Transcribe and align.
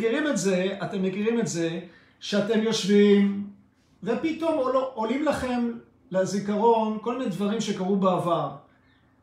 מכירים 0.00 0.26
את 0.26 0.38
זה, 0.38 0.68
אתם 0.82 1.02
מכירים 1.02 1.40
את 1.40 1.46
זה, 1.46 1.80
שאתם 2.20 2.62
יושבים, 2.62 3.46
ופתאום 4.02 4.58
עול, 4.58 4.76
עולים 4.94 5.24
לכם 5.24 5.70
לזיכרון 6.10 6.98
כל 7.02 7.18
מיני 7.18 7.30
דברים 7.30 7.60
שקרו 7.60 7.96
בעבר. 7.96 8.50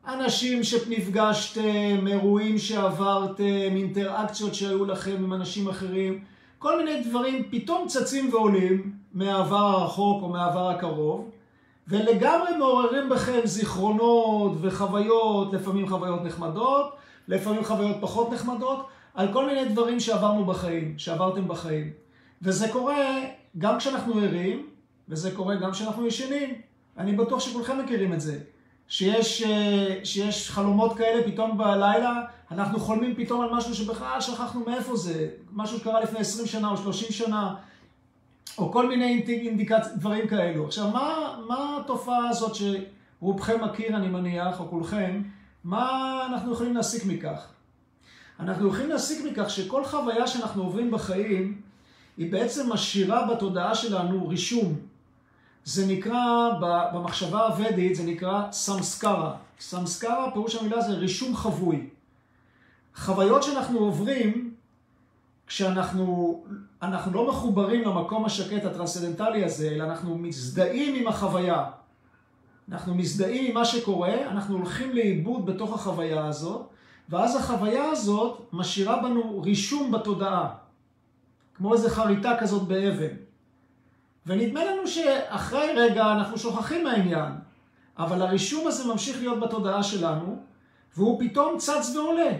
אנשים 0.08 0.64
שנפגשתם, 0.64 2.06
אירועים 2.06 2.58
שעברתם, 2.58 3.76
אינטראקציות 3.76 4.54
שהיו 4.54 4.84
לכם 4.84 5.16
עם 5.18 5.32
אנשים 5.32 5.68
אחרים, 5.68 6.20
כל 6.58 6.84
מיני 6.84 7.02
דברים 7.02 7.48
פתאום 7.50 7.88
צצים 7.88 8.34
ועולים 8.34 8.92
מהעבר 9.14 9.56
הרחוק 9.56 10.22
או 10.22 10.28
מהעבר 10.28 10.68
הקרוב, 10.68 11.30
ולגמרי 11.88 12.56
מעוררים 12.58 13.08
בכם 13.08 13.40
זיכרונות 13.44 14.52
וחוויות, 14.60 15.52
לפעמים 15.52 15.88
חוויות 15.88 16.24
נחמדות, 16.24 16.96
לפעמים 17.28 17.64
חוויות 17.64 17.96
פחות 18.00 18.32
נחמדות, 18.32 18.86
על 19.14 19.32
כל 19.32 19.46
מיני 19.46 19.64
דברים 19.64 20.00
שעברנו 20.00 20.44
בחיים, 20.44 20.98
שעברתם 20.98 21.48
בחיים. 21.48 21.90
וזה 22.42 22.68
קורה 22.68 23.20
גם 23.58 23.78
כשאנחנו 23.78 24.18
ערים, 24.18 24.66
וזה 25.08 25.30
קורה 25.36 25.56
גם 25.56 25.72
כשאנחנו 25.72 26.06
ישנים. 26.06 26.54
אני 26.98 27.12
בטוח 27.12 27.40
שכולכם 27.40 27.78
מכירים 27.78 28.12
את 28.12 28.20
זה. 28.20 28.38
שיש, 28.88 29.42
אה, 29.42 30.00
שיש 30.04 30.50
חלומות 30.50 30.96
כאלה 30.96 31.22
פתאום 31.32 31.58
בלילה, 31.58 32.20
אנחנו 32.50 32.80
חולמים 32.80 33.14
פתאום 33.14 33.40
על 33.40 33.50
משהו 33.52 33.74
שבכלל 33.74 34.20
שכחנו 34.20 34.64
מאיפה 34.66 34.96
זה, 34.96 35.28
משהו 35.52 35.78
שקרה 35.78 36.00
לפני 36.00 36.18
20 36.18 36.46
שנה 36.46 36.70
או 36.70 36.76
30 36.76 37.12
שנה, 37.12 37.54
או 38.58 38.72
כל 38.72 38.88
מיני 38.88 39.24
אינדיקציות, 39.28 39.96
דברים 39.96 40.28
כאלו. 40.28 40.66
עכשיו, 40.66 40.90
מה, 40.90 41.36
מה 41.48 41.78
התופעה 41.80 42.28
הזאת 42.28 42.52
שרובכם 42.54 43.64
מכיר, 43.64 43.96
אני 43.96 44.08
מניח, 44.08 44.60
או 44.60 44.68
כולכם, 44.68 45.22
מה 45.64 46.20
אנחנו 46.30 46.52
יכולים 46.52 46.74
להסיק 46.74 47.04
מכך? 47.06 47.46
אנחנו 48.40 48.68
יכולים 48.68 48.88
להסיק 48.88 49.26
מכך 49.32 49.50
שכל 49.50 49.84
חוויה 49.84 50.26
שאנחנו 50.26 50.62
עוברים 50.62 50.90
בחיים, 50.90 51.60
היא 52.16 52.32
בעצם 52.32 52.72
משאירה 52.72 53.34
בתודעה 53.34 53.74
שלנו 53.74 54.28
רישום. 54.28 54.74
זה 55.64 55.86
נקרא, 55.86 56.50
במחשבה 56.92 57.46
הוודית, 57.46 57.94
זה 57.94 58.02
נקרא 58.04 58.52
סמסקרה. 58.52 59.36
סמסקרה, 59.60 60.30
פירוש 60.32 60.54
המילה 60.54 60.80
זה 60.80 60.92
רישום 60.92 61.36
חבוי. 61.36 61.88
חוויות 62.94 63.42
שאנחנו 63.42 63.78
עוברים, 63.78 64.54
כשאנחנו 65.46 66.44
אנחנו 66.82 67.12
לא 67.12 67.28
מחוברים 67.28 67.82
למקום 67.82 68.24
השקט 68.24 68.64
הטרנסצדנטלי 68.64 69.44
הזה, 69.44 69.68
אלא 69.68 69.84
אנחנו 69.84 70.18
מזדהים 70.18 70.94
עם 70.94 71.08
החוויה. 71.08 71.64
אנחנו 72.68 72.94
מזדהים 72.94 73.44
עם 73.44 73.54
מה 73.54 73.64
שקורה, 73.64 74.30
אנחנו 74.30 74.56
הולכים 74.56 74.92
לאיבוד 74.92 75.46
בתוך 75.46 75.74
החוויה 75.74 76.26
הזאת, 76.26 76.68
ואז 77.08 77.36
החוויה 77.36 77.90
הזאת 77.90 78.48
משאירה 78.52 79.02
בנו 79.02 79.42
רישום 79.42 79.90
בתודעה. 79.92 80.48
כמו 81.54 81.74
איזה 81.74 81.90
חריטה 81.90 82.36
כזאת 82.40 82.62
באבן. 82.62 83.16
ונדמה 84.26 84.64
לנו 84.64 84.86
שאחרי 84.86 85.72
רגע 85.76 86.12
אנחנו 86.12 86.38
שוכחים 86.38 86.84
מהעניין, 86.84 87.32
אבל 87.98 88.22
הרישום 88.22 88.66
הזה 88.66 88.92
ממשיך 88.92 89.18
להיות 89.18 89.40
בתודעה 89.40 89.82
שלנו, 89.82 90.42
והוא 90.96 91.20
פתאום 91.20 91.58
צץ 91.58 91.96
ועולה. 91.96 92.30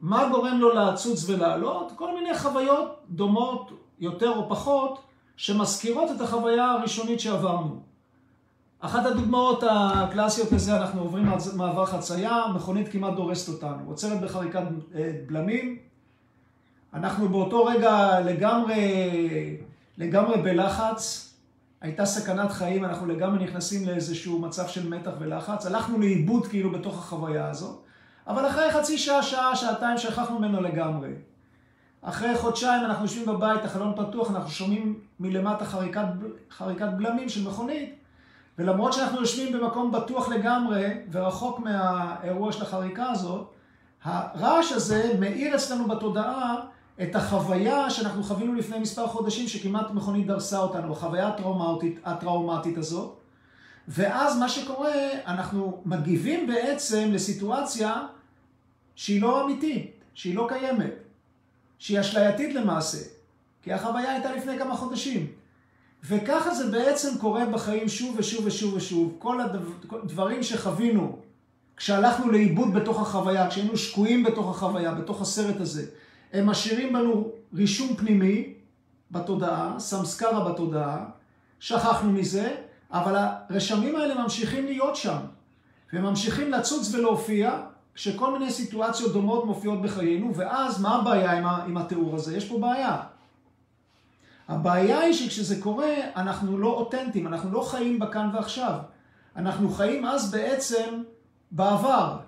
מה 0.00 0.28
גורם 0.28 0.58
לו 0.58 0.74
לצוץ 0.74 1.28
ולעלות? 1.28 1.92
כל 1.96 2.14
מיני 2.14 2.38
חוויות 2.38 2.98
דומות 3.08 3.70
יותר 3.98 4.28
או 4.28 4.48
פחות, 4.48 4.98
שמזכירות 5.36 6.10
את 6.16 6.20
החוויה 6.20 6.70
הראשונית 6.70 7.20
שעברנו. 7.20 7.80
אחת 8.86 9.06
הדוגמאות 9.06 9.64
הקלאסיות 9.70 10.52
לזה, 10.52 10.76
אנחנו 10.76 11.00
עוברים 11.00 11.28
מעבר 11.56 11.86
חצייה, 11.86 12.44
מכונית 12.54 12.88
כמעט 12.92 13.14
דורסת 13.14 13.48
אותנו, 13.48 13.78
עוצרת 13.86 14.20
בחריקת 14.20 14.62
אה, 14.94 15.12
בלמים, 15.26 15.78
אנחנו 16.94 17.28
באותו 17.28 17.64
רגע 17.64 18.20
לגמרי, 18.20 18.78
לגמרי 19.98 20.42
בלחץ, 20.42 21.32
הייתה 21.80 22.06
סכנת 22.06 22.52
חיים, 22.52 22.84
אנחנו 22.84 23.06
לגמרי 23.06 23.44
נכנסים 23.44 23.86
לאיזשהו 23.86 24.38
מצב 24.38 24.66
של 24.68 24.88
מתח 24.88 25.10
ולחץ, 25.18 25.66
הלכנו 25.66 25.98
לאיבוד 25.98 26.46
כאילו 26.46 26.70
בתוך 26.72 26.98
החוויה 26.98 27.50
הזאת, 27.50 27.80
אבל 28.26 28.48
אחרי 28.48 28.72
חצי 28.72 28.98
שעה, 28.98 29.22
שעה, 29.22 29.56
שעתיים 29.56 29.98
שכחנו 29.98 30.38
ממנו 30.38 30.60
לגמרי. 30.60 31.10
אחרי 32.02 32.36
חודשיים 32.36 32.84
אנחנו 32.84 33.04
יושבים 33.04 33.26
בבית, 33.26 33.64
החלון 33.64 33.92
פתוח, 33.96 34.30
אנחנו 34.30 34.50
שומעים 34.50 35.00
מלמטה 35.20 35.64
חריקת, 35.64 36.04
חריקת 36.50 36.88
בלמים 36.96 37.28
של 37.28 37.48
מכונית, 37.48 38.05
ולמרות 38.58 38.92
שאנחנו 38.92 39.20
יושבים 39.20 39.52
במקום 39.52 39.92
בטוח 39.92 40.28
לגמרי 40.28 40.86
ורחוק 41.12 41.58
מהאירוע 41.58 42.52
של 42.52 42.62
החריקה 42.62 43.10
הזאת, 43.10 43.50
הרעש 44.02 44.72
הזה 44.72 45.14
מאיר 45.20 45.56
אצלנו 45.56 45.88
בתודעה 45.88 46.56
את 47.02 47.14
החוויה 47.14 47.90
שאנחנו 47.90 48.22
חווינו 48.22 48.54
לפני 48.54 48.78
מספר 48.78 49.06
חודשים, 49.06 49.48
שכמעט 49.48 49.90
מכונית 49.90 50.26
דרסה 50.26 50.58
אותנו, 50.58 50.92
החוויה 50.92 51.28
הטראומטית, 51.28 52.00
הטראומטית 52.04 52.78
הזאת. 52.78 53.16
ואז 53.88 54.38
מה 54.38 54.48
שקורה, 54.48 54.94
אנחנו 55.26 55.82
מגיבים 55.84 56.46
בעצם 56.46 57.08
לסיטואציה 57.12 58.06
שהיא 58.94 59.22
לא 59.22 59.44
אמיתית, 59.44 60.04
שהיא 60.14 60.36
לא 60.36 60.46
קיימת, 60.48 60.94
שהיא 61.78 62.00
אשלייתית 62.00 62.54
למעשה, 62.54 62.98
כי 63.62 63.72
החוויה 63.72 64.12
הייתה 64.12 64.32
לפני 64.32 64.58
כמה 64.58 64.76
חודשים. 64.76 65.26
וככה 66.04 66.54
זה 66.54 66.70
בעצם 66.70 67.18
קורה 67.20 67.46
בחיים 67.46 67.88
שוב 67.88 68.16
ושוב 68.18 68.46
ושוב 68.46 68.74
ושוב. 68.74 69.16
כל 69.18 69.40
הדברים 69.90 70.42
שחווינו 70.42 71.18
כשהלכנו 71.76 72.30
לאיבוד 72.30 72.74
בתוך 72.74 73.00
החוויה, 73.00 73.48
כשהיינו 73.50 73.76
שקועים 73.76 74.22
בתוך 74.22 74.50
החוויה, 74.50 74.94
בתוך 74.94 75.20
הסרט 75.20 75.60
הזה, 75.60 75.86
הם 76.32 76.46
משאירים 76.46 76.92
בנו 76.92 77.30
רישום 77.54 77.96
פנימי 77.96 78.54
בתודעה, 79.10 79.74
סמסקרה 79.78 80.52
בתודעה, 80.52 81.04
שכחנו 81.60 82.12
מזה, 82.12 82.54
אבל 82.90 83.14
הרשמים 83.18 83.96
האלה 83.96 84.22
ממשיכים 84.22 84.66
להיות 84.66 84.96
שם, 84.96 85.18
וממשיכים 85.92 86.50
לצוץ 86.50 86.94
ולהופיע, 86.94 87.60
כשכל 87.94 88.38
מיני 88.38 88.50
סיטואציות 88.50 89.12
דומות 89.12 89.44
מופיעות 89.44 89.82
בחיינו, 89.82 90.34
ואז 90.34 90.80
מה 90.80 90.96
הבעיה 90.96 91.32
עם, 91.32 91.46
עם 91.46 91.76
התיאור 91.76 92.14
הזה? 92.14 92.36
יש 92.36 92.48
פה 92.48 92.58
בעיה. 92.58 93.02
הבעיה 94.48 94.98
היא 94.98 95.14
שכשזה 95.14 95.62
קורה, 95.62 95.94
אנחנו 96.16 96.58
לא 96.58 96.68
אותנטיים, 96.68 97.26
אנחנו 97.26 97.52
לא 97.52 97.60
חיים 97.60 97.98
בכאן 97.98 98.30
ועכשיו. 98.34 98.78
אנחנו 99.36 99.70
חיים 99.70 100.04
אז 100.04 100.30
בעצם 100.30 101.02
בעבר. 101.50 102.18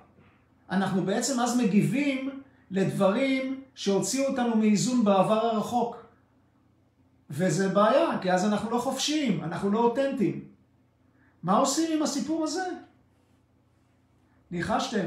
אנחנו 0.70 1.02
בעצם 1.02 1.40
אז 1.40 1.56
מגיבים 1.56 2.42
לדברים 2.70 3.62
שהוציאו 3.74 4.26
אותנו 4.30 4.56
מאיזון 4.56 5.04
בעבר 5.04 5.46
הרחוק. 5.46 6.08
וזה 7.30 7.68
בעיה, 7.68 8.18
כי 8.20 8.32
אז 8.32 8.44
אנחנו 8.44 8.70
לא 8.70 8.78
חופשיים, 8.78 9.44
אנחנו 9.44 9.70
לא 9.70 9.78
אותנטיים. 9.78 10.44
מה 11.42 11.56
עושים 11.56 11.96
עם 11.96 12.02
הסיפור 12.02 12.44
הזה? 12.44 12.66
ניחשתם, 14.50 15.06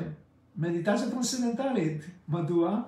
מדיטציה 0.55 1.09
טרנסצנדנטלית. 1.09 2.01
מדוע? 2.29 2.81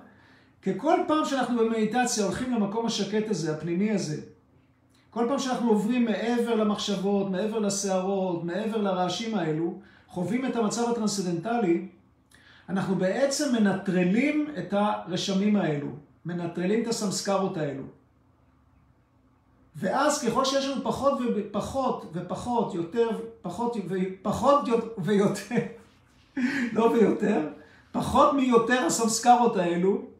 כי 0.64 0.70
כל 0.76 0.98
פעם 1.06 1.24
שאנחנו 1.24 1.58
במדיטציה 1.58 2.24
הולכים 2.24 2.54
למקום 2.54 2.86
השקט 2.86 3.30
הזה, 3.30 3.54
הפנימי 3.56 3.90
הזה, 3.90 4.20
כל 5.10 5.24
פעם 5.28 5.38
שאנחנו 5.38 5.70
עוברים 5.70 6.04
מעבר 6.04 6.54
למחשבות, 6.54 7.30
מעבר 7.30 7.58
לסערות, 7.58 8.44
מעבר 8.44 8.76
לרעשים 8.76 9.34
האלו, 9.34 9.78
חווים 10.08 10.46
את 10.46 10.56
המצב 10.56 10.90
הטרנסצנדנטלי, 10.90 11.88
אנחנו 12.68 12.94
בעצם 12.94 13.52
מנטרלים 13.52 14.46
את 14.58 14.72
הרשמים 14.72 15.56
האלו, 15.56 15.88
מנטרלים 16.24 16.82
את 16.82 16.86
הסמסקרות 16.86 17.56
האלו. 17.56 17.82
ואז 19.76 20.24
ככל 20.24 20.44
שיש 20.44 20.66
לנו 20.66 20.84
פחות 20.84 21.18
ופחות 21.36 22.10
ופחות, 22.12 22.74
יותר, 22.74 23.08
פחות 23.42 23.76
ופחות 23.88 24.68
ויותר, 24.98 25.56
לא 26.76 26.82
ויותר, 26.82 27.48
פחות 27.92 28.32
מיותר 28.32 28.86
הסמסקרות 28.86 29.56
האלו, 29.56 30.13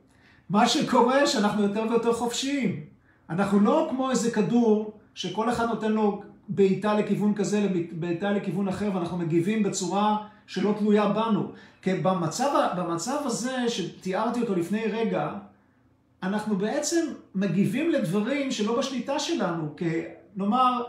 מה 0.50 0.68
שקורה 0.68 1.26
שאנחנו 1.26 1.62
יותר 1.62 1.82
ויותר 1.90 2.12
חופשיים. 2.12 2.80
אנחנו 3.30 3.60
לא 3.60 3.86
כמו 3.90 4.10
איזה 4.10 4.30
כדור 4.30 4.92
שכל 5.14 5.50
אחד 5.50 5.66
נותן 5.66 5.92
לו 5.92 6.22
בעיטה 6.48 6.94
לכיוון 6.94 7.34
כזה, 7.34 7.68
בעיטה 7.92 8.30
לכיוון 8.30 8.68
אחר, 8.68 8.90
ואנחנו 8.94 9.18
מגיבים 9.18 9.62
בצורה 9.62 10.16
שלא 10.46 10.74
תלויה 10.78 11.08
בנו. 11.08 11.52
כי 11.82 11.94
במצב, 11.94 12.68
במצב 12.76 13.18
הזה 13.24 13.68
שתיארתי 13.68 14.40
אותו 14.40 14.54
לפני 14.54 14.84
רגע, 14.86 15.30
אנחנו 16.22 16.56
בעצם 16.56 17.06
מגיבים 17.34 17.90
לדברים 17.90 18.50
שלא 18.50 18.78
בשליטה 18.78 19.18
שלנו. 19.18 19.76
כי 19.76 20.00
נאמר, 20.36 20.82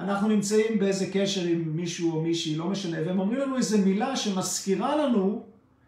אנחנו 0.00 0.28
נמצאים 0.28 0.78
באיזה 0.78 1.06
קשר 1.12 1.44
עם 1.44 1.76
מישהו 1.76 2.12
או 2.12 2.22
מישהי, 2.22 2.56
לא 2.56 2.66
משנה, 2.66 2.98
והם 3.06 3.18
אומרים 3.18 3.40
לנו 3.40 3.56
איזה 3.56 3.78
מילה 3.78 4.16
שמזכירה 4.16 4.96
לנו 4.96 5.42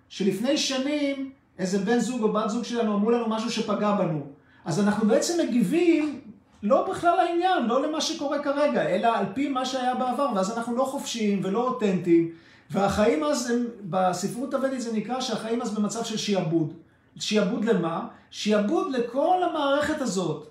שלפני 0.08 0.56
שנים 0.56 1.30
איזה 1.60 1.78
בן 1.78 1.98
זוג 1.98 2.22
או 2.22 2.32
בת 2.32 2.50
זוג 2.50 2.64
שלנו 2.64 2.94
אמרו 2.94 3.10
לנו 3.10 3.28
משהו 3.28 3.50
שפגע 3.50 3.92
בנו. 3.92 4.20
אז 4.64 4.80
אנחנו 4.80 5.08
בעצם 5.08 5.40
מגיבים 5.46 6.20
לא 6.62 6.90
בכלל 6.90 7.16
לעניין, 7.16 7.66
לא 7.66 7.82
למה 7.86 8.00
שקורה 8.00 8.38
כרגע, 8.42 8.82
אלא 8.82 9.08
על 9.16 9.24
פי 9.34 9.48
מה 9.48 9.64
שהיה 9.64 9.94
בעבר, 9.94 10.28
ואז 10.34 10.58
אנחנו 10.58 10.76
לא 10.76 10.84
חופשיים 10.84 11.40
ולא 11.44 11.68
אותנטיים, 11.68 12.30
והחיים 12.70 13.24
אז, 13.24 13.50
הם, 13.50 13.66
בספרות 13.82 14.54
הוודית 14.54 14.80
זה 14.80 14.92
נקרא 14.92 15.20
שהחיים 15.20 15.62
אז 15.62 15.74
במצב 15.74 16.04
של 16.04 16.16
שיעבוד. 16.16 16.72
שיעבוד 17.16 17.64
למה? 17.64 18.06
שיעבוד 18.30 18.92
לכל 18.92 19.42
המערכת 19.50 20.00
הזאת. 20.00 20.46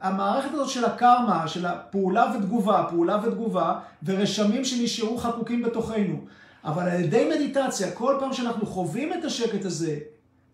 המערכת 0.00 0.54
הזאת 0.54 0.68
של 0.68 0.84
הקרמה, 0.84 1.48
של 1.48 1.66
הפעולה 1.66 2.32
ותגובה, 2.36 2.84
פעולה 2.88 3.18
ותגובה, 3.24 3.78
ורשמים 4.04 4.64
שנשארו 4.64 5.18
חקוקים 5.18 5.62
בתוכנו. 5.62 6.16
אבל 6.64 6.88
על 6.88 7.00
ידי 7.00 7.30
מדיטציה, 7.34 7.90
כל 7.90 8.16
פעם 8.20 8.32
שאנחנו 8.32 8.66
חווים 8.66 9.12
את 9.12 9.24
השקט 9.24 9.64
הזה, 9.64 9.98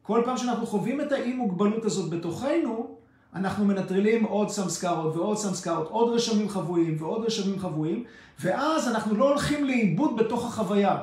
כל 0.09 0.23
פעם 0.25 0.37
שאנחנו 0.37 0.67
חווים 0.67 1.01
את 1.01 1.13
האי 1.13 1.33
מוגבלות 1.33 1.85
הזאת 1.85 2.11
בתוכנו, 2.11 2.97
אנחנו 3.35 3.65
מנטרלים 3.65 4.25
עוד 4.25 4.49
סמסקרות 4.51 5.17
ועוד 5.17 5.37
סמסקרות, 5.37 5.89
עוד 5.89 6.15
רשמים 6.15 6.49
חבויים 6.49 6.97
ועוד 6.99 7.25
רשמים 7.25 7.59
חבויים, 7.59 8.05
ואז 8.41 8.89
אנחנו 8.89 9.17
לא 9.17 9.29
הולכים 9.29 9.65
לאיבוד 9.65 10.17
בתוך 10.17 10.47
החוויה. 10.47 10.99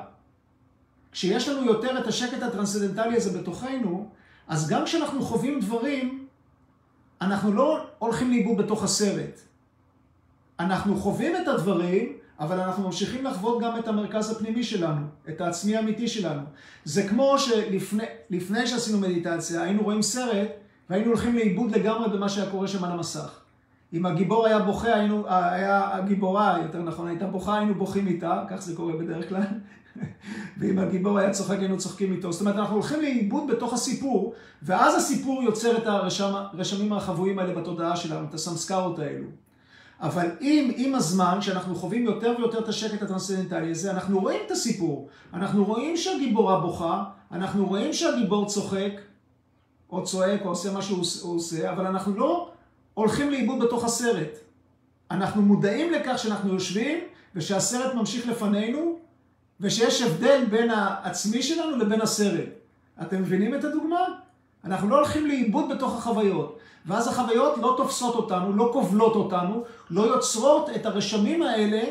כשיש 1.12 1.48
לנו 1.48 1.66
יותר 1.66 2.00
את 2.00 2.08
השקט 2.08 2.44
הטרנסצדנטלי 2.44 3.18
הזה 3.18 3.40
בתוכנו, 3.40 4.10
אז 4.48 4.70
גם 4.70 4.86
כשאנחנו 4.86 5.22
חווים 5.22 5.60
דברים, 5.60 6.26
אנחנו 7.22 7.54
לא 7.54 7.86
הולכים 8.00 8.32
לאיבוד 8.32 8.58
בתוך 8.58 8.84
הסרט. 8.84 9.40
אנחנו 10.60 10.98
חווים 10.98 11.36
את 11.36 11.48
הדברים, 11.48 12.14
אבל 12.40 12.60
אנחנו 12.60 12.84
ממשיכים 12.84 13.26
לחוות 13.26 13.62
גם 13.62 13.80
את 13.80 13.88
המרכז 13.88 14.32
הפנימי 14.32 14.64
שלנו, 14.64 15.02
את 15.30 15.42
העצמי 15.42 15.76
האמיתי 15.76 16.08
שלנו. 16.08 16.42
זה 16.84 17.08
כמו 17.08 17.36
שלפני 17.40 18.68
שעשינו 18.68 19.00
מדיטציה, 19.00 19.64
היינו 19.64 19.84
רואים 19.84 20.02
סרט, 20.02 20.48
והיינו 20.90 21.08
הולכים 21.08 21.36
לאיבוד 21.36 21.72
לגמרי 21.72 22.10
במה 22.10 22.30
שהיה 22.30 22.52
קורה 22.52 22.68
שם 22.68 22.84
על 22.84 22.92
המסך. 22.92 23.40
אם 23.94 24.06
הגיבור 24.06 24.46
היה 24.46 24.60
בוכה, 24.60 24.96
היינו, 24.96 25.24
היה 25.28 25.96
הגיבורה, 25.96 26.60
יותר 26.62 26.82
נכון, 26.82 27.08
הייתה 27.08 27.28
בוכה, 27.28 27.58
היינו 27.58 27.76
בוכים 27.76 28.08
איתה, 28.08 28.44
כך 28.50 28.62
זה 28.62 28.76
קורה 28.76 28.94
בדרך 28.94 29.30
כלל. 29.30 29.42
ואם 30.58 30.80
הגיבור 30.80 31.20
היה 31.20 31.32
צוחק, 31.32 31.60
היינו 31.60 31.78
צוחקים 31.78 32.14
איתו. 32.14 32.32
זאת 32.32 32.42
אומרת, 32.42 32.56
אנחנו 32.56 32.74
הולכים 32.74 33.02
לאיבוד 33.02 33.48
בתוך 33.48 33.74
הסיפור, 33.74 34.34
ואז 34.64 34.96
הסיפור 34.96 35.44
יוצר 35.44 35.78
את 35.78 35.88
הרשמים 35.88 36.94
החבויים 36.94 37.40
האלה 37.40 37.54
בתודעה 37.54 37.96
שלנו, 37.96 38.28
את 38.30 38.34
הסמסקרות 38.34 39.00
האלו. 39.00 39.28
אבל 40.02 40.28
אם 40.42 40.72
עם 40.76 40.96
הזמן, 40.96 41.38
כשאנחנו 41.42 41.76
חווים 41.76 42.04
יותר 42.04 42.34
ויותר 42.38 42.60
את 42.60 42.70
השקט 42.70 43.02
הטרנסצנדנטלי 43.02 43.72
הזה, 43.72 43.92
אנחנו 43.92 44.20
רואים 44.20 44.40
את 44.46 44.52
הסיפור. 44.52 45.10
אנחנו 45.34 45.66
רואים 45.66 45.98
שהגיבורה 45.98 46.60
בוכה, 46.60 47.04
אנחנו 47.32 47.68
רואים 47.68 47.94
שהגיבור 47.94 48.46
צוחק, 48.46 48.92
או 49.90 50.04
צועק, 50.04 50.42
או 50.42 50.50
עושה 50.50 50.72
מה 50.72 50.82
שהוא 50.82 51.02
עושה, 51.24 51.72
אבל 51.72 51.88
אנחנו 51.88 52.16
לא 52.16 52.52
הולכים 52.94 53.30
לאיבוד 53.32 53.60
בתוך 53.60 53.84
הסרט. 53.84 54.38
אנחנו 55.12 55.42
מודעים 55.42 55.92
לכך 55.92 56.20
שאנחנו 56.20 56.54
יושבים, 56.54 57.00
ושהסרט 57.36 57.94
ממשיך 57.94 58.28
לפנינו, 58.28 59.00
ושיש 59.60 60.02
הבדל 60.02 60.46
בין 60.50 60.70
העצמי 60.70 61.44
שלנו 61.44 61.78
לבין 61.78 62.02
הסרט. 62.02 62.50
אתם 63.02 63.22
מבינים 63.22 63.56
את 63.56 63.64
הדוגמה? 63.64 64.06
אנחנו 64.66 64.90
לא 64.90 64.96
הולכים 64.96 65.28
לאיבוד 65.28 65.70
בתוך 65.70 65.98
החוויות. 65.98 66.60
ואז 66.86 67.08
החוויות 67.08 67.58
לא 67.58 67.74
תופסות 67.78 68.16
אותנו, 68.16 68.54
לא 68.54 68.70
כובלות 68.74 69.16
אותנו, 69.16 69.64
לא 69.90 70.02
יוצרות 70.02 70.70
את 70.76 70.86
הרשמים 70.86 71.42
האלה 71.42 71.84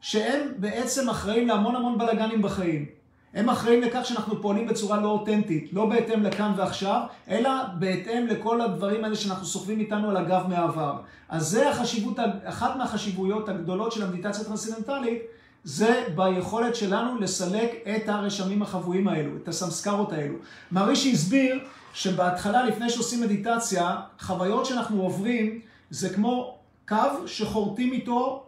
שהם 0.00 0.48
בעצם 0.56 1.08
אחראים 1.08 1.48
להמון 1.48 1.76
המון 1.76 1.98
בלאגנים 1.98 2.42
בחיים. 2.42 2.86
הם 3.34 3.48
אחראים 3.48 3.82
לכך 3.82 4.00
שאנחנו 4.04 4.42
פועלים 4.42 4.66
בצורה 4.66 5.00
לא 5.00 5.08
אותנטית, 5.08 5.72
לא 5.72 5.86
בהתאם 5.86 6.22
לכאן 6.22 6.52
ועכשיו, 6.56 7.00
אלא 7.28 7.50
בהתאם 7.78 8.26
לכל 8.26 8.60
הדברים 8.60 9.04
האלה 9.04 9.16
שאנחנו 9.16 9.46
סוחבים 9.46 9.80
איתנו 9.80 10.10
על 10.10 10.16
הגב 10.16 10.42
מהעבר. 10.48 10.96
אז 11.28 11.48
זה 11.48 11.70
החשיבות, 11.70 12.16
אחת 12.44 12.76
מהחשיבויות 12.76 13.48
הגדולות 13.48 13.92
של 13.92 14.02
המדיטציה 14.02 14.42
הטרנסצנדנטלית, 14.42 15.22
זה 15.64 16.04
ביכולת 16.14 16.76
שלנו 16.76 17.20
לסלק 17.20 17.70
את 17.96 18.08
הרשמים 18.08 18.62
החבויים 18.62 19.08
האלו, 19.08 19.30
את 19.42 19.48
הסמסקרות 19.48 20.12
האלו. 20.12 20.34
מערישי 20.70 21.12
הסביר 21.12 21.64
שבהתחלה, 21.92 22.64
לפני 22.64 22.90
שעושים 22.90 23.20
מדיטציה, 23.20 23.96
חוויות 24.20 24.66
שאנחנו 24.66 25.02
עוברים 25.02 25.60
זה 25.90 26.14
כמו 26.14 26.58
קו 26.88 26.96
שחורטים 27.26 27.92
איתו, 27.92 28.44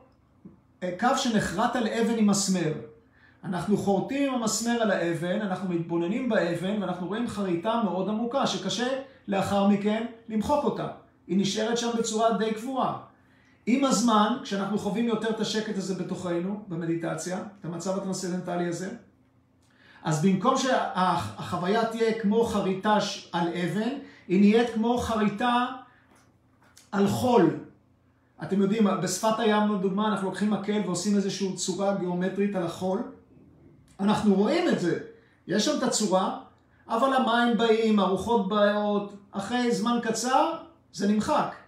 אה, 0.82 0.90
קו 1.00 1.08
שנחרט 1.16 1.76
על 1.76 1.88
אבן 1.88 2.18
עם 2.18 2.26
מסמר. 2.26 2.72
אנחנו 3.44 3.76
חורטים 3.76 4.32
עם 4.32 4.42
המסמר 4.42 4.82
על 4.82 4.90
האבן, 4.90 5.40
אנחנו 5.40 5.74
מתבוננים 5.74 6.28
באבן 6.28 6.82
ואנחנו 6.82 7.06
רואים 7.06 7.28
חריטה 7.28 7.80
מאוד 7.84 8.08
עמוקה 8.08 8.46
שקשה 8.46 8.88
לאחר 9.28 9.68
מכן 9.68 10.06
למחוק 10.28 10.64
אותה. 10.64 10.88
היא 11.26 11.38
נשארת 11.38 11.78
שם 11.78 11.88
בצורה 11.98 12.38
די 12.38 12.54
קבועה. 12.54 12.96
עם 13.66 13.84
הזמן, 13.84 14.36
כשאנחנו 14.42 14.78
חווים 14.78 15.08
יותר 15.08 15.30
את 15.30 15.40
השקט 15.40 15.76
הזה 15.76 15.94
בתוכנו, 15.94 16.64
במדיטציה, 16.68 17.38
את 17.60 17.64
המצב 17.64 17.96
הטרנסצנדנטלי 17.96 18.68
הזה, 18.68 18.90
אז 20.02 20.22
במקום 20.22 20.56
שהחוויה 20.56 21.84
תהיה 21.84 22.20
כמו 22.20 22.44
חריטה 22.44 22.98
על 23.32 23.48
אבן, 23.48 23.88
היא 24.28 24.40
נהיית 24.40 24.70
כמו 24.74 24.98
חריטה 24.98 25.66
על 26.92 27.08
חול. 27.08 27.50
אתם 28.42 28.62
יודעים, 28.62 28.86
בשפת 29.02 29.38
הים, 29.38 29.74
לדוגמה, 29.74 30.08
אנחנו 30.08 30.28
לוקחים 30.28 30.50
מקל 30.50 30.80
ועושים 30.84 31.16
איזושהי 31.16 31.56
צורה 31.56 31.94
גיאומטרית 31.94 32.54
על 32.54 32.62
החול. 32.62 33.02
אנחנו 34.00 34.34
רואים 34.34 34.68
את 34.68 34.80
זה. 34.80 34.98
יש 35.46 35.64
שם 35.64 35.78
את 35.78 35.82
הצורה, 35.82 36.38
אבל 36.88 37.12
המים 37.12 37.58
באים, 37.58 37.98
הרוחות 37.98 38.48
באות, 38.48 39.12
אחרי 39.32 39.74
זמן 39.74 39.98
קצר 40.02 40.52
זה 40.92 41.08
נמחק. 41.08 41.65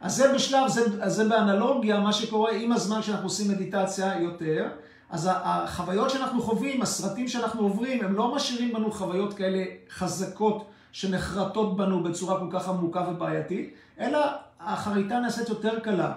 אז 0.00 0.16
זה 0.16 0.34
בשלב, 0.34 0.68
זה, 0.68 1.10
זה 1.10 1.28
באנלוגיה, 1.28 2.00
מה 2.00 2.12
שקורה 2.12 2.52
עם 2.52 2.72
הזמן 2.72 3.02
שאנחנו 3.02 3.26
עושים 3.26 3.50
מדיטציה 3.50 4.20
יותר. 4.20 4.68
אז 5.10 5.28
החוויות 5.32 6.10
שאנחנו 6.10 6.42
חווים, 6.42 6.82
הסרטים 6.82 7.28
שאנחנו 7.28 7.62
עוברים, 7.62 8.04
הם 8.04 8.14
לא 8.14 8.34
משאירים 8.34 8.72
בנו 8.72 8.92
חוויות 8.92 9.34
כאלה 9.34 9.64
חזקות 9.90 10.66
שנחרטות 10.92 11.76
בנו 11.76 12.02
בצורה 12.02 12.40
כל 12.40 12.46
כך 12.50 12.68
עמוקה 12.68 13.06
ובעייתית, 13.10 13.74
אלא 14.00 14.18
החריטה 14.60 15.20
נעשית 15.20 15.48
יותר 15.48 15.80
קלה. 15.80 16.12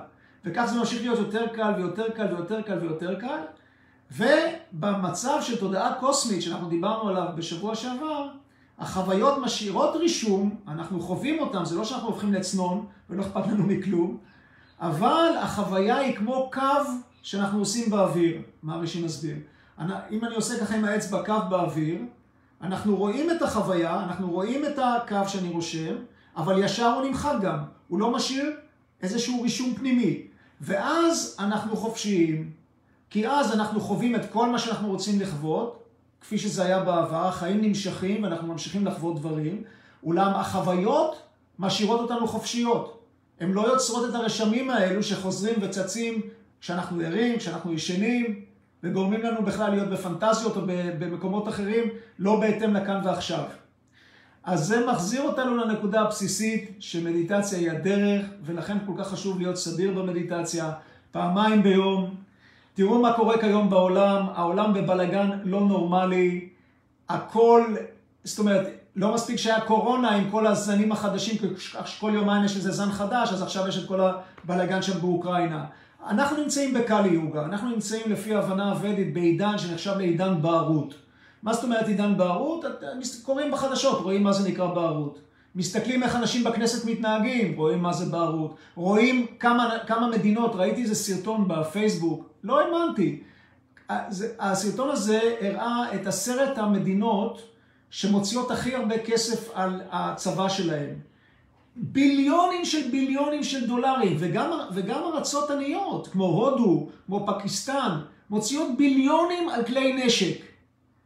וכך 0.45 0.65
זה 0.65 0.79
ממשיך 0.79 1.01
להיות 1.01 1.19
יותר 1.19 1.47
קל 1.47 1.73
ויותר 1.77 2.09
קל 2.09 2.33
ויותר 2.35 2.61
קל 2.61 2.77
ויותר 2.81 3.19
קל. 3.19 3.39
ובמצב 4.11 5.37
של 5.41 5.59
תודעה 5.59 5.93
קוסמית 5.99 6.41
שאנחנו 6.41 6.69
דיברנו 6.69 7.09
עליו 7.09 7.27
בשבוע 7.35 7.75
שעבר, 7.75 8.27
החוויות 8.79 9.37
משאירות 9.37 9.95
רישום, 9.95 10.55
אנחנו 10.67 11.01
חווים 11.01 11.39
אותם, 11.39 11.65
זה 11.65 11.75
לא 11.75 11.85
שאנחנו 11.85 12.07
הופכים 12.07 12.33
לצנון 12.33 12.85
ולא 13.09 13.21
אכפת 13.21 13.47
לנו 13.47 13.63
מכלום, 13.63 14.17
אבל 14.79 15.31
החוויה 15.41 15.97
היא 15.97 16.15
כמו 16.15 16.49
קו 16.53 16.61
שאנחנו 17.21 17.59
עושים 17.59 17.89
באוויר, 17.89 18.41
מה 18.63 18.77
ראשי 18.77 19.05
מסביר. 19.05 19.35
אם 20.11 20.25
אני 20.25 20.35
עושה 20.35 20.59
ככה 20.59 20.75
עם 20.75 20.85
האצבע 20.85 21.25
קו 21.25 21.33
באוויר, 21.49 22.01
אנחנו 22.61 22.95
רואים 22.95 23.31
את 23.31 23.41
החוויה, 23.41 24.03
אנחנו 24.03 24.31
רואים 24.31 24.65
את 24.65 24.79
הקו 24.79 25.27
שאני 25.29 25.49
רושם, 25.49 25.95
אבל 26.37 26.63
ישר 26.63 26.93
הוא 26.93 27.05
נמחק 27.05 27.35
גם, 27.41 27.59
הוא 27.87 27.99
לא 27.99 28.11
משאיר 28.11 28.51
איזשהו 29.01 29.41
רישום 29.41 29.75
פנימי. 29.75 30.21
ואז 30.61 31.35
אנחנו 31.39 31.75
חופשיים, 31.75 32.51
כי 33.09 33.27
אז 33.27 33.53
אנחנו 33.53 33.81
חווים 33.81 34.15
את 34.15 34.31
כל 34.31 34.49
מה 34.49 34.59
שאנחנו 34.59 34.87
רוצים 34.87 35.19
לחוות, 35.19 35.78
כפי 36.21 36.37
שזה 36.37 36.65
היה 36.65 36.79
בעבר, 36.79 37.27
החיים 37.27 37.61
נמשכים 37.61 38.23
ואנחנו 38.23 38.47
ממשיכים 38.47 38.85
לחוות 38.85 39.19
דברים, 39.19 39.63
אולם 40.03 40.31
החוויות 40.35 41.21
משאירות 41.59 41.99
אותנו 41.99 42.27
חופשיות. 42.27 42.99
הן 43.39 43.51
לא 43.51 43.67
יוצרות 43.67 44.09
את 44.09 44.15
הרשמים 44.15 44.69
האלו 44.69 45.03
שחוזרים 45.03 45.55
וצצים 45.61 46.21
כשאנחנו 46.61 47.01
ערים, 47.01 47.37
כשאנחנו 47.37 47.73
ישנים, 47.73 48.41
וגורמים 48.83 49.21
לנו 49.21 49.45
בכלל 49.45 49.71
להיות 49.71 49.89
בפנטזיות 49.89 50.57
או 50.57 50.61
במקומות 50.99 51.47
אחרים, 51.47 51.89
לא 52.19 52.39
בהתאם 52.39 52.73
לכאן 52.73 53.01
ועכשיו. 53.05 53.43
אז 54.43 54.67
זה 54.67 54.85
מחזיר 54.85 55.21
אותנו 55.21 55.57
לנקודה 55.57 56.01
הבסיסית 56.01 56.71
שמדיטציה 56.79 57.59
היא 57.59 57.71
הדרך, 57.71 58.25
ולכן 58.43 58.77
כל 58.85 58.93
כך 58.97 59.07
חשוב 59.07 59.39
להיות 59.39 59.57
סדיר 59.57 59.93
במדיטציה, 59.93 60.71
פעמיים 61.11 61.63
ביום. 61.63 62.15
תראו 62.79 63.01
מה 63.01 63.13
קורה 63.13 63.37
כיום 63.37 63.69
בעולם, 63.69 64.25
העולם 64.35 64.73
בבלגן 64.73 65.29
לא 65.43 65.61
נורמלי, 65.61 66.49
הכל, 67.09 67.75
זאת 68.23 68.39
אומרת, 68.39 68.67
לא 68.95 69.13
מספיק 69.13 69.35
שהיה 69.35 69.61
קורונה 69.61 70.11
עם 70.11 70.29
כל 70.31 70.47
הזנים 70.47 70.91
החדשים, 70.91 71.35
כל 71.99 72.11
יומיים 72.13 72.45
יש 72.45 72.55
איזה 72.55 72.71
זן 72.71 72.91
חדש, 72.91 73.33
אז 73.33 73.41
עכשיו 73.41 73.67
יש 73.67 73.77
את 73.77 73.87
כל 73.87 73.99
הבלגן 74.43 74.81
שם 74.81 75.01
באוקראינה. 75.01 75.65
אנחנו 76.07 76.37
נמצאים 76.37 76.73
בקאלי 76.73 77.09
יוגה, 77.09 77.45
אנחנו 77.45 77.69
נמצאים 77.69 78.11
לפי 78.11 78.35
הבנה 78.35 78.71
הוודית 78.71 79.13
בעידן 79.13 79.57
שנחשב 79.57 79.97
לעידן 79.97 80.41
בערות. 80.41 80.93
מה 81.43 81.53
זאת 81.53 81.63
אומרת 81.63 81.87
עידן 81.87 82.17
בערות? 82.17 82.65
קוראים 83.23 83.51
בחדשות, 83.51 84.01
רואים 84.01 84.23
מה 84.23 84.33
זה 84.33 84.49
נקרא 84.49 84.65
בערות. 84.65 85.19
מסתכלים 85.55 86.03
איך 86.03 86.15
אנשים 86.15 86.43
בכנסת 86.43 86.85
מתנהגים, 86.85 87.55
רואים 87.57 87.79
מה 87.81 87.93
זה 87.93 88.05
בערות. 88.05 88.55
רואים 88.75 89.25
כמה, 89.39 89.77
כמה 89.87 90.07
מדינות, 90.07 90.55
ראיתי 90.55 90.81
איזה 90.81 90.95
סרטון 90.95 91.47
בפייסבוק, 91.47 92.29
לא 92.43 92.59
האמנתי. 92.59 93.19
הסרטון 94.39 94.89
הזה 94.89 95.35
הראה 95.41 95.95
את 95.95 96.07
עשרת 96.07 96.57
המדינות 96.57 97.41
שמוציאות 97.89 98.51
הכי 98.51 98.75
הרבה 98.75 98.97
כסף 98.97 99.49
על 99.53 99.81
הצבא 99.91 100.49
שלהם. 100.49 100.95
ביליונים 101.75 102.65
של 102.65 102.91
ביליונים 102.91 103.43
של 103.43 103.67
דולרים, 103.67 104.17
וגם, 104.19 104.51
וגם 104.73 105.01
ארצות 105.03 105.51
עניות, 105.51 106.07
כמו 106.07 106.25
הודו, 106.25 106.89
כמו 107.05 107.25
פקיסטן, 107.27 107.91
מוציאות 108.29 108.77
ביליונים 108.77 109.49
על 109.49 109.63
כלי 109.63 110.05
נשק 110.05 110.41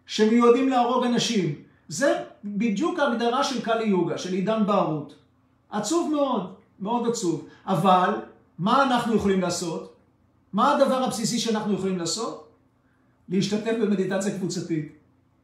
שמיועדים 0.05 0.69
להרוג 0.69 1.05
אנשים. 1.05 1.55
זה 1.87 2.22
בדיוק 2.43 2.99
ההגדרה 2.99 3.43
של 3.43 3.61
קאלי 3.61 3.85
יוגה, 3.85 4.17
של 4.17 4.33
עידן 4.33 4.65
בערות. 4.65 5.15
עצוב 5.69 6.11
מאוד, 6.11 6.53
מאוד 6.79 7.07
עצוב. 7.07 7.47
אבל, 7.65 8.09
מה 8.59 8.83
אנחנו 8.83 9.15
יכולים 9.15 9.41
לעשות? 9.41 9.95
מה 10.53 10.75
הדבר 10.75 11.03
הבסיסי 11.03 11.39
שאנחנו 11.39 11.73
יכולים 11.73 11.97
לעשות? 11.97 12.47
להשתתף 13.29 13.73
במדיטציה 13.81 14.37
קבוצתית. 14.37 14.91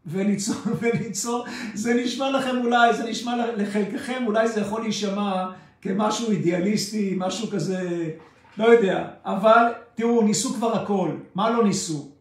וליצור, 0.05 0.55
וליצור, 0.79 1.45
זה 1.73 1.93
נשמע 1.93 2.31
לכם 2.31 2.57
אולי, 2.65 2.93
זה 2.93 3.03
נשמע 3.03 3.51
לחלקכם, 3.55 4.23
אולי 4.27 4.47
זה 4.47 4.61
יכול 4.61 4.81
להישמע 4.81 5.51
כמשהו 5.81 6.31
אידיאליסטי, 6.31 7.15
משהו 7.17 7.47
כזה, 7.47 8.09
לא 8.57 8.65
יודע. 8.65 9.07
אבל 9.25 9.63
תראו, 9.95 10.21
ניסו 10.21 10.53
כבר 10.53 10.73
הכל. 10.73 11.11
מה 11.35 11.49
לא 11.49 11.63
ניסו? 11.63 12.11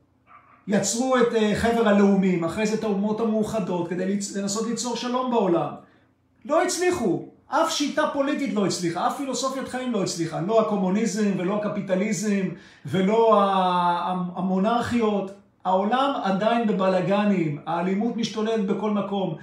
יצרו 0.68 1.16
את 1.16 1.34
אה, 1.34 1.52
חבר 1.54 1.88
הלאומים, 1.88 2.44
אחרי 2.44 2.66
זה 2.66 2.74
את 2.74 2.84
האומות 2.84 3.20
המאוחדות, 3.20 3.88
כדי 3.88 4.18
לנסות 4.36 4.66
ליצור 4.66 4.96
שלום 4.96 5.30
בעולם. 5.30 5.70
לא 6.44 6.62
הצליחו. 6.62 7.22
אף 7.48 7.70
שיטה 7.72 8.02
פוליטית 8.12 8.54
לא 8.54 8.66
הצליחה, 8.66 9.06
אף 9.06 9.16
פילוסופיית 9.16 9.68
חיים 9.68 9.92
לא 9.92 10.02
הצליחה. 10.02 10.40
לא 10.40 10.60
הקומוניזם 10.60 11.30
ולא 11.38 11.56
הקפיטליזם 11.56 12.48
ולא 12.86 13.42
המונרכיות. 14.36 15.30
העולם 15.64 16.12
עדיין 16.22 16.66
בבלגנים, 16.66 17.58
האלימות 17.66 18.16
משתוללת 18.16 18.66
בכל 18.66 18.90
מקום. 18.90 19.36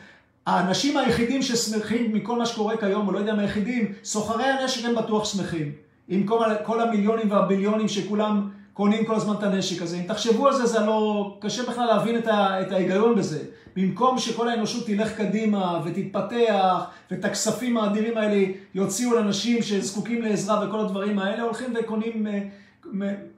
האנשים 0.45 0.97
היחידים 0.97 1.41
ששמחים 1.41 2.13
מכל 2.13 2.37
מה 2.37 2.45
שקורה 2.45 2.77
כיום, 2.77 3.07
או 3.07 3.11
לא 3.11 3.19
יודע 3.19 3.33
מה 3.33 3.41
היחידים, 3.41 3.93
סוחרי 4.03 4.45
הנשק 4.45 4.85
הם 4.85 4.95
בטוח 4.95 5.25
שמחים. 5.25 5.71
עם 6.07 6.25
כל, 6.63 6.81
המיליונים 6.81 7.31
והביליונים 7.31 7.87
שכולם 7.87 8.49
קונים 8.75 9.05
כל 9.05 9.15
הזמן 9.15 9.35
את 9.35 9.43
הנשק 9.43 9.81
הזה. 9.81 9.97
אם 9.97 10.03
תחשבו 10.03 10.47
על 10.47 10.55
זה, 10.55 10.65
זה 10.65 10.79
לא... 10.79 11.37
קשה 11.41 11.63
בכלל 11.63 11.85
להבין 11.85 12.17
את, 12.17 12.27
ה, 12.27 12.61
את 12.61 12.71
ההיגיון 12.71 13.15
בזה. 13.15 13.39
במקום 13.75 14.17
שכל 14.17 14.49
האנושות 14.49 14.85
תלך 14.85 15.11
קדימה 15.17 15.81
ותתפתח, 15.85 16.85
ואת 17.11 17.25
הכספים 17.25 17.77
האדירים 17.77 18.17
האלה 18.17 18.45
יוציאו 18.73 19.15
לאנשים 19.15 19.61
שזקוקים 19.61 20.21
לעזרה 20.21 20.67
וכל 20.67 20.79
הדברים 20.79 21.19
האלה, 21.19 21.43
הולכים 21.43 21.73
וקונים, 21.79 22.27
אה, 22.27 22.41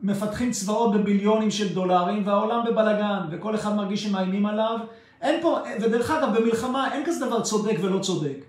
מפתחים 0.03 0.51
צבאות 0.51 0.93
בביליונים 0.93 1.51
של 1.51 1.73
דולרים, 1.73 2.27
והעולם 2.27 2.65
בבלגן, 2.65 3.19
וכל 3.31 3.55
אחד 3.55 3.75
מרגיש 3.75 4.03
שמאיימים 4.03 4.45
עליו. 4.45 4.77
אין 5.21 5.41
פה, 5.41 5.59
ודרך 5.81 6.11
אגב, 6.11 6.37
במלחמה 6.37 6.93
אין 6.93 7.05
כזה 7.05 7.25
דבר 7.25 7.41
צודק 7.41 7.75
ולא 7.81 7.99
צודק. 7.99 8.45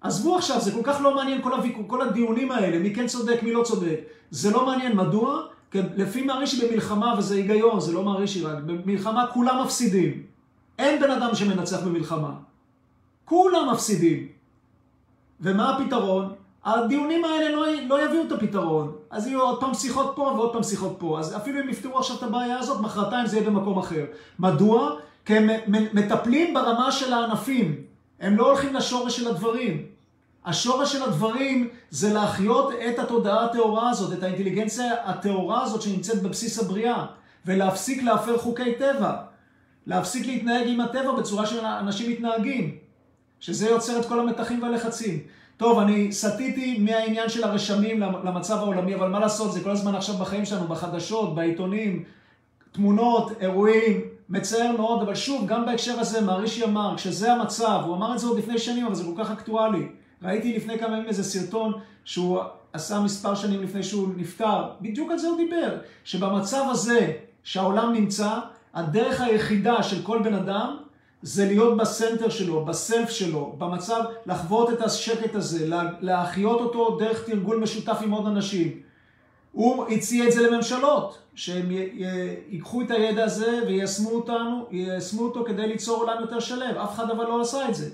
עזבו 0.00 0.36
עכשיו, 0.36 0.60
זה 0.60 0.72
כל 0.72 0.82
כך 0.82 1.00
לא 1.00 1.14
מעניין 1.14 1.42
כל, 1.42 1.52
הוויכוח, 1.52 1.84
כל 1.86 2.02
הדיונים 2.02 2.50
האלה, 2.50 2.78
מי 2.78 2.94
כן 2.94 3.06
צודק, 3.06 3.42
מי 3.42 3.52
לא 3.52 3.62
צודק. 3.62 4.00
זה 4.30 4.50
לא 4.50 4.66
מעניין, 4.66 4.96
מדוע? 4.96 5.53
כי 5.74 5.80
לפי 5.96 6.22
מערישי 6.22 6.68
במלחמה, 6.68 7.14
וזה 7.18 7.34
היגיון, 7.34 7.80
זה 7.80 7.92
לא 7.92 8.02
מערישי 8.02 8.44
רק, 8.44 8.58
במלחמה 8.58 9.26
כולם 9.26 9.62
מפסידים. 9.64 10.22
אין 10.78 11.00
בן 11.00 11.10
אדם 11.10 11.34
שמנצח 11.34 11.80
במלחמה. 11.80 12.30
כולם 13.24 13.70
מפסידים. 13.72 14.28
ומה 15.40 15.76
הפתרון? 15.76 16.32
הדיונים 16.64 17.24
האלה 17.24 17.56
לא, 17.56 17.66
לא 17.86 18.04
יביאו 18.04 18.22
את 18.22 18.32
הפתרון. 18.32 18.92
אז 19.10 19.26
יהיו 19.26 19.40
עוד 19.40 19.60
פעם 19.60 19.74
שיחות 19.74 20.12
פה 20.16 20.22
ועוד 20.22 20.52
פעם 20.52 20.62
שיחות 20.62 20.96
פה. 20.98 21.18
אז 21.18 21.36
אפילו 21.36 21.60
אם 21.60 21.68
יפתרו 21.68 21.98
עכשיו 21.98 22.16
את 22.16 22.22
הבעיה 22.22 22.58
הזאת, 22.58 22.80
מחרתיים 22.80 23.26
זה 23.26 23.36
יהיה 23.36 23.50
במקום 23.50 23.78
אחר. 23.78 24.04
מדוע? 24.38 24.90
כי 25.24 25.36
הם 25.36 25.50
מטפלים 25.92 26.54
ברמה 26.54 26.92
של 26.92 27.12
הענפים. 27.12 27.76
הם 28.20 28.36
לא 28.36 28.46
הולכים 28.46 28.74
לשורש 28.74 29.16
של 29.16 29.28
הדברים. 29.28 29.86
השורש 30.44 30.92
של 30.92 31.02
הדברים 31.02 31.68
זה 31.90 32.12
להחיות 32.12 32.72
את 32.88 32.98
התודעה 32.98 33.44
הטהורה 33.44 33.90
הזאת, 33.90 34.12
את 34.12 34.22
האינטליגנציה 34.22 34.94
הטהורה 35.04 35.62
הזאת 35.62 35.82
שנמצאת 35.82 36.22
בבסיס 36.22 36.58
הבריאה, 36.58 37.06
ולהפסיק 37.46 38.02
להפר 38.02 38.38
חוקי 38.38 38.74
טבע. 38.74 39.16
להפסיק 39.86 40.26
להתנהג 40.26 40.68
עם 40.68 40.80
הטבע 40.80 41.12
בצורה 41.12 41.46
שאנשים 41.46 42.10
מתנהגים, 42.10 42.76
שזה 43.40 43.68
יוצר 43.68 44.00
את 44.00 44.06
כל 44.06 44.20
המתחים 44.20 44.62
והלחצים. 44.62 45.18
טוב, 45.56 45.78
אני 45.78 46.12
סטיתי 46.12 46.78
מהעניין 46.78 47.28
של 47.28 47.44
הרשמים 47.44 48.00
למצב 48.00 48.56
העולמי, 48.56 48.94
אבל 48.94 49.08
מה 49.08 49.20
לעשות, 49.20 49.52
זה 49.52 49.60
כל 49.60 49.70
הזמן 49.70 49.94
עכשיו 49.94 50.14
בחיים 50.14 50.44
שלנו, 50.44 50.68
בחדשות, 50.68 51.34
בעיתונים, 51.34 52.04
תמונות, 52.72 53.32
אירועים, 53.40 54.00
מצער 54.28 54.76
מאוד, 54.76 55.02
אבל 55.02 55.14
שוב, 55.14 55.46
גם 55.46 55.66
בהקשר 55.66 56.00
הזה, 56.00 56.20
מערישי 56.20 56.64
אמר, 56.64 56.94
כשזה 56.96 57.32
המצב, 57.32 57.80
הוא 57.86 57.96
אמר 57.96 58.14
את 58.14 58.18
זה 58.18 58.26
עוד 58.26 58.38
לפני 58.38 58.58
שנים, 58.58 58.86
אבל 58.86 58.94
זה 58.94 59.04
כל 59.04 59.24
כך 59.24 59.30
אקטואלי. 59.30 59.88
ראיתי 60.22 60.56
לפני 60.56 60.78
כמה 60.78 60.96
ימים 60.96 61.08
איזה 61.08 61.24
סרטון 61.24 61.72
שהוא 62.04 62.40
עשה 62.72 63.00
מספר 63.00 63.34
שנים 63.34 63.62
לפני 63.62 63.82
שהוא 63.82 64.08
נפטר, 64.16 64.64
בדיוק 64.80 65.10
על 65.10 65.18
זה 65.18 65.28
הוא 65.28 65.36
דיבר, 65.36 65.76
שבמצב 66.04 66.64
הזה 66.70 67.12
שהעולם 67.42 67.92
נמצא, 67.92 68.38
הדרך 68.74 69.20
היחידה 69.20 69.82
של 69.82 70.02
כל 70.02 70.22
בן 70.22 70.34
אדם 70.34 70.76
זה 71.22 71.46
להיות 71.46 71.76
בסנטר 71.76 72.28
שלו, 72.28 72.64
בסלף 72.64 73.10
שלו, 73.10 73.54
במצב 73.58 74.04
לחוות 74.26 74.70
את 74.70 74.82
השקט 74.82 75.34
הזה, 75.34 75.68
להחיות 76.00 76.60
אותו 76.60 76.96
דרך 76.98 77.24
תרגול 77.26 77.60
משותף 77.60 77.98
עם 78.02 78.10
עוד 78.10 78.26
אנשים. 78.26 78.80
הוא 79.52 79.86
הציע 79.88 80.28
את 80.28 80.32
זה 80.32 80.50
לממשלות, 80.50 81.18
שהם 81.34 81.70
ייקחו 82.50 82.82
את 82.82 82.90
הידע 82.90 83.24
הזה 83.24 83.60
ויישמו 83.66 84.10
אותנו, 84.10 84.66
אותו 85.18 85.44
כדי 85.44 85.68
ליצור 85.68 85.96
עולם 86.00 86.20
יותר 86.20 86.40
שלם. 86.40 86.76
אף 86.84 86.94
אחד 86.94 87.10
אבל 87.10 87.24
לא 87.24 87.40
עשה 87.40 87.68
את 87.68 87.74
זה. 87.74 87.90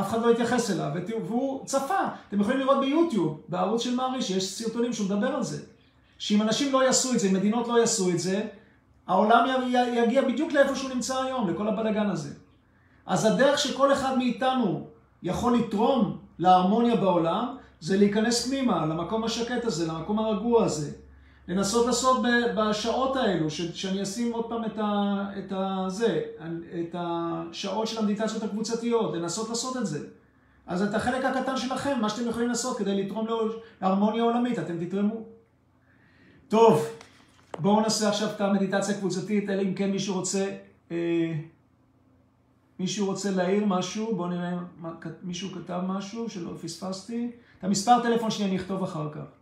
אף 0.00 0.08
אחד 0.08 0.22
לא 0.22 0.30
התייחס 0.30 0.70
אליו, 0.70 0.90
והוא 1.26 1.66
צפה. 1.66 1.98
אתם 2.28 2.40
יכולים 2.40 2.60
לראות 2.60 2.80
ביוטיוב, 2.80 3.40
בערוץ 3.48 3.82
של 3.82 3.94
מעריש, 3.94 4.30
יש 4.30 4.52
סרטונים 4.52 4.92
שהוא 4.92 5.06
מדבר 5.06 5.26
על 5.26 5.42
זה. 5.42 5.62
שאם 6.18 6.42
אנשים 6.42 6.72
לא 6.72 6.84
יעשו 6.84 7.12
את 7.14 7.20
זה, 7.20 7.28
אם 7.28 7.34
מדינות 7.34 7.68
לא 7.68 7.80
יעשו 7.80 8.10
את 8.10 8.18
זה, 8.18 8.46
העולם 9.06 9.48
יגיע 9.94 10.22
בדיוק 10.22 10.52
לאיפה 10.52 10.76
שהוא 10.76 10.90
נמצא 10.90 11.22
היום, 11.22 11.50
לכל 11.50 11.68
הבלגן 11.68 12.10
הזה. 12.10 12.34
אז 13.06 13.24
הדרך 13.24 13.58
שכל 13.58 13.92
אחד 13.92 14.18
מאיתנו 14.18 14.86
יכול 15.22 15.56
לתרום 15.56 16.18
להרמוניה 16.38 16.96
בעולם, 16.96 17.56
זה 17.80 17.96
להיכנס 17.96 18.46
פנימה, 18.46 18.86
למקום 18.86 19.24
השקט 19.24 19.64
הזה, 19.64 19.86
למקום 19.86 20.18
הרגוע 20.18 20.64
הזה. 20.64 20.90
לנסות 21.48 21.86
לעשות 21.86 22.22
בשעות 22.56 23.16
האלו, 23.16 23.50
ש, 23.50 23.60
שאני 23.60 24.02
אשים 24.02 24.32
עוד 24.32 24.48
פעם 24.48 24.64
את, 24.64 24.78
ה, 24.78 25.24
את, 25.38 25.52
ה, 25.52 25.84
זה, 25.88 26.20
את 26.80 26.94
השעות 26.98 27.88
של 27.88 27.98
המדיטציות 27.98 28.42
הקבוצתיות, 28.42 29.14
לנסות 29.14 29.48
לעשות 29.48 29.76
את 29.76 29.86
זה. 29.86 30.06
אז 30.66 30.82
את 30.82 30.94
החלק 30.94 31.24
הקטן 31.24 31.56
שלכם, 31.56 31.98
מה 32.00 32.08
שאתם 32.08 32.28
יכולים 32.28 32.48
לעשות 32.48 32.78
כדי 32.78 33.02
לתרום 33.02 33.26
להרמוניה 33.82 34.22
עולמית, 34.22 34.58
אתם 34.58 34.84
תתרמו. 34.84 35.24
טוב, 36.48 36.86
בואו 37.58 37.80
נעשה 37.80 38.08
עכשיו 38.08 38.28
את 38.36 38.40
המדיטציה 38.40 38.94
הקבוצתית, 38.94 39.50
אלא 39.50 39.62
אם 39.62 39.74
כן 39.74 39.90
מישהו 39.90 40.14
רוצה, 40.14 40.56
אה, 40.90 41.34
מישהו 42.78 43.06
רוצה 43.06 43.30
להעיר 43.30 43.64
משהו, 43.64 44.16
בואו 44.16 44.28
נראה 44.28 44.58
מישהו 45.22 45.50
כתב 45.52 45.80
משהו 45.86 46.30
שלא 46.30 46.52
פספסתי. 46.62 47.30
את 47.58 47.64
המספר 47.64 48.02
טלפון 48.02 48.30
שלי 48.30 48.44
אני 48.44 48.56
אכתוב 48.56 48.82
אחר 48.82 49.12
כך. 49.12 49.35